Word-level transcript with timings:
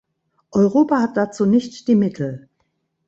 Europa 0.51 0.99
hat 0.99 1.15
dazu 1.15 1.45
nicht 1.45 1.87
die 1.87 1.93
Mittel. 1.93 2.49